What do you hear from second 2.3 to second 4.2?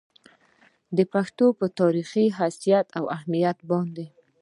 حېثيت او اهميت باندې